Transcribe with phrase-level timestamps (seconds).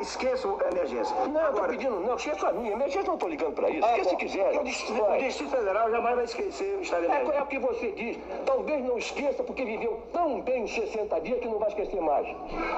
[0.00, 1.14] Esqueça a emergência.
[1.26, 2.72] Não, eu tô pedindo, não, esqueça a minha.
[2.72, 3.86] Emergência não tô ligando pra isso.
[3.86, 4.60] Esqueça se quiser.
[4.60, 7.92] O Distrito, o Distrito Federal jamais vai esquecer o estado É, é o que você
[7.92, 8.18] diz.
[8.44, 12.26] Talvez não esqueça porque viveu tão bem os 60 dias que não vai esquecer mais.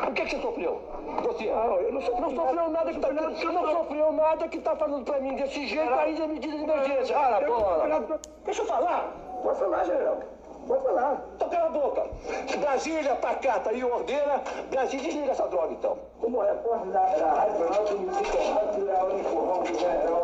[0.09, 0.81] O que, é que você sofreu?
[1.23, 1.47] Você?
[1.47, 5.05] Não, eu não, sofri, não sofreu nada que tá, não sofreu nada que tá falando
[5.05, 7.15] pra mim desse jeito ainda medida de emergência.
[7.15, 8.21] Cara, bola.
[8.45, 9.13] Deixa eu falar.
[9.43, 10.19] Pode falar, general.
[11.77, 12.07] Boca.
[12.59, 14.41] Brasília pacata e ordena.
[14.71, 15.99] Brasília desliga essa droga então.
[16.19, 16.55] Como é?
[16.55, 20.23] Pode dar da Rádio Jornal, que me fica rápido, é o empurrão do general.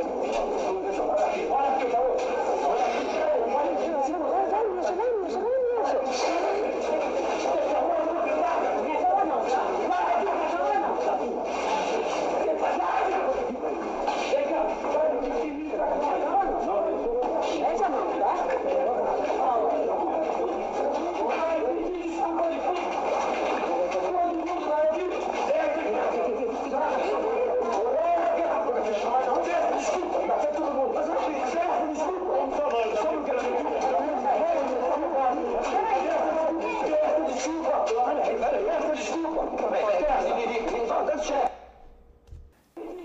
[0.82, 1.06] Deixa eu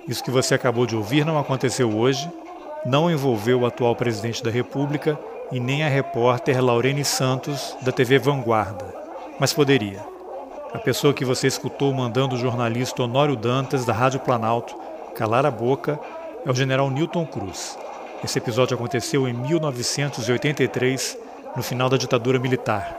[0.07, 2.31] Isso que você acabou de ouvir não aconteceu hoje,
[2.85, 5.19] não envolveu o atual presidente da República
[5.51, 8.85] e nem a repórter Laurene Santos, da TV Vanguarda.
[9.39, 9.99] Mas poderia.
[10.73, 14.75] A pessoa que você escutou mandando o jornalista Honório Dantas, da Rádio Planalto,
[15.15, 15.99] calar a boca
[16.45, 17.77] é o general Newton Cruz.
[18.23, 21.17] Esse episódio aconteceu em 1983,
[21.55, 22.97] no final da ditadura militar.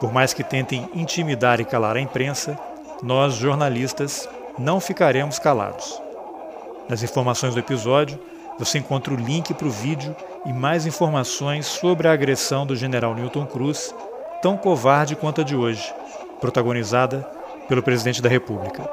[0.00, 2.58] Por mais que tentem intimidar e calar a imprensa,
[3.02, 6.03] nós, jornalistas, não ficaremos calados.
[6.88, 8.18] Nas informações do episódio,
[8.58, 13.14] você encontra o link para o vídeo e mais informações sobre a agressão do general
[13.14, 13.94] Newton Cruz,
[14.42, 15.92] tão covarde quanto a de hoje,
[16.40, 17.28] protagonizada
[17.68, 18.88] pelo presidente da República.